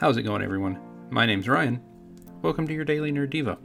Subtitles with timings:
[0.00, 0.80] How's it going, everyone?
[1.10, 1.78] My name's Ryan.
[2.40, 3.58] Welcome to your Daily Nerd Devo.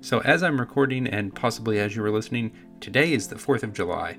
[0.00, 3.74] So, as I'm recording, and possibly as you were listening, today is the 4th of
[3.74, 4.16] July.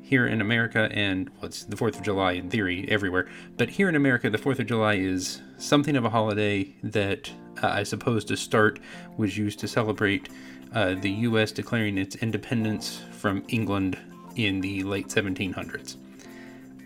[0.00, 3.90] Here in America, and well, it's the 4th of July in theory everywhere, but here
[3.90, 7.30] in America, the 4th of July is something of a holiday that
[7.62, 8.80] uh, I suppose to start
[9.18, 10.30] was used to celebrate
[10.72, 11.52] uh, the U.S.
[11.52, 13.98] declaring its independence from England
[14.36, 15.96] in the late 1700s.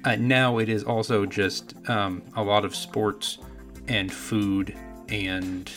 [0.05, 3.39] Uh, now it is also just um, a lot of sports
[3.89, 4.77] and food
[5.09, 5.73] and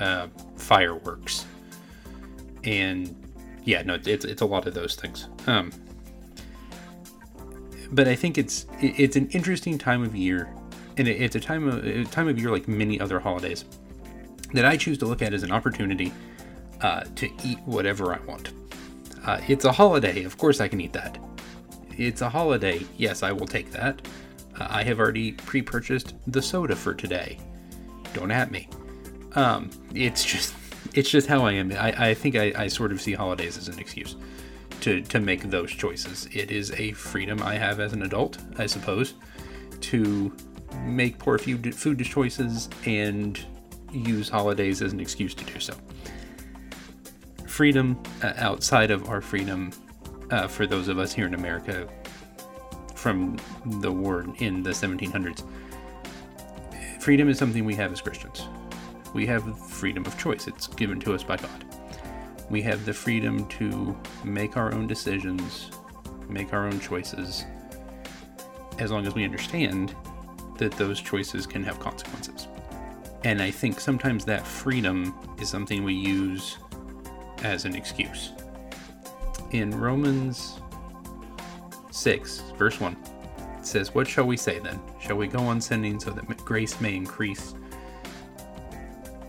[0.00, 1.46] uh, fireworks
[2.64, 3.14] and
[3.64, 5.72] yeah no it's it's a lot of those things um,
[7.90, 10.48] but I think it's it's an interesting time of year
[10.96, 13.64] and it's a time of a time of year like many other holidays
[14.52, 16.12] that I choose to look at as an opportunity
[16.80, 18.52] uh, to eat whatever I want.
[19.24, 21.18] Uh, it's a holiday, of course I can eat that.
[21.96, 24.06] It's a holiday, yes, I will take that.
[24.60, 27.38] I have already pre purchased the soda for today.
[28.14, 28.68] Don't at me.
[29.34, 30.54] Um, it's just
[30.94, 31.72] it's just how I am.
[31.72, 34.16] I, I think I, I sort of see holidays as an excuse
[34.80, 36.28] to, to make those choices.
[36.32, 39.14] It is a freedom I have as an adult, I suppose,
[39.80, 40.34] to
[40.84, 43.38] make poor food, food choices and
[43.92, 45.74] use holidays as an excuse to do so.
[47.46, 49.72] Freedom uh, outside of our freedom
[50.30, 51.88] uh, for those of us here in America
[52.98, 55.44] from the war in the 1700s.
[57.00, 58.48] Freedom is something we have as Christians.
[59.14, 61.64] We have freedom of choice, it's given to us by God.
[62.50, 65.70] We have the freedom to make our own decisions,
[66.28, 67.44] make our own choices,
[68.78, 69.94] as long as we understand
[70.56, 72.48] that those choices can have consequences.
[73.24, 76.58] And I think sometimes that freedom is something we use
[77.44, 78.32] as an excuse.
[79.52, 80.60] In Romans
[81.98, 82.96] 6, verse 1,
[83.58, 84.80] it says, What shall we say then?
[85.00, 87.54] Shall we go on sinning so that grace may increase?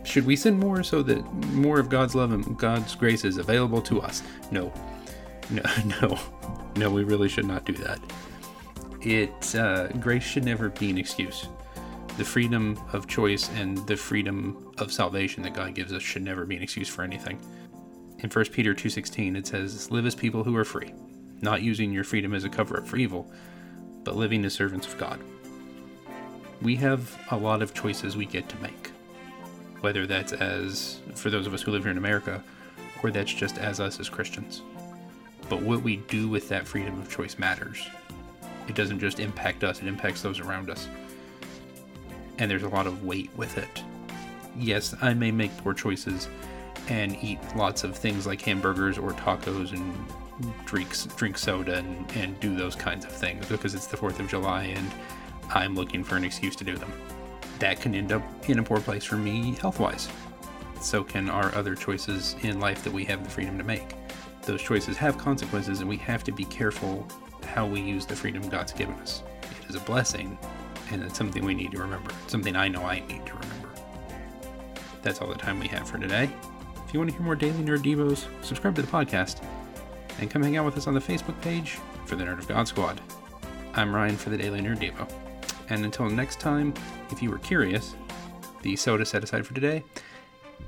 [0.04, 3.82] Should we sin more so that more of God's love and God's grace is available
[3.84, 4.24] to us?
[4.52, 4.74] No.
[5.50, 5.62] No,
[6.02, 6.20] no.
[6.76, 8.00] No, we really should not do that.
[9.02, 11.48] It uh, grace should never be an excuse.
[12.18, 16.46] The freedom of choice and the freedom of salvation that God gives us should never
[16.46, 17.40] be an excuse for anything.
[18.20, 20.94] In 1 Peter 2:16 it says, "Live as people who are free,
[21.42, 23.32] not using your freedom as a cover up for evil,
[24.04, 25.20] but living as servants of God."
[26.62, 28.92] We have a lot of choices we get to make.
[29.82, 32.44] Whether that's as for those of us who live here in America
[33.02, 34.62] or that's just as us as Christians.
[35.48, 37.88] But what we do with that freedom of choice matters.
[38.68, 40.88] It doesn't just impact us, it impacts those around us.
[42.38, 43.84] And there's a lot of weight with it.
[44.58, 46.28] Yes, I may make poor choices
[46.88, 49.94] and eat lots of things like hamburgers or tacos and
[50.66, 54.28] drinks drink soda and, and do those kinds of things because it's the 4th of
[54.28, 54.92] July and
[55.50, 56.92] I'm looking for an excuse to do them.
[57.60, 60.08] That can end up in a poor place for me health wise.
[60.82, 63.96] So can our other choices in life that we have the freedom to make.
[64.44, 67.06] Those choices have consequences, and we have to be careful
[67.46, 69.24] how we use the freedom God's given us.
[69.42, 70.38] It is a blessing,
[70.92, 72.12] and it's something we need to remember.
[72.28, 73.70] something I know I need to remember.
[75.02, 76.30] That's all the time we have for today.
[76.88, 79.44] If you want to hear more Daily Nerd Devos, subscribe to the podcast
[80.20, 82.68] and come hang out with us on the Facebook page for the Nerd of God
[82.68, 83.00] Squad.
[83.74, 85.10] I'm Ryan for the Daily Nerd Devo.
[85.70, 86.74] And until next time,
[87.12, 87.96] if you were curious,
[88.62, 89.84] the soda set aside for today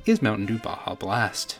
[0.05, 1.59] is Mountain Dew Baja Blast.